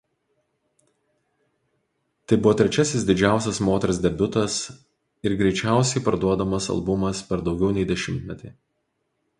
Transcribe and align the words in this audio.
Tai 2.31 2.39
buvo 2.45 2.53
trečiasis 2.61 3.05
didžiausias 3.09 3.59
moters 3.67 4.01
debiutas 4.07 4.57
ir 5.29 5.37
greičiausiai 5.43 6.05
parduodamas 6.09 6.73
albumas 6.77 7.25
per 7.31 7.47
daugiau 7.49 7.71
nei 7.79 7.87
dešimtmetį. 7.95 8.55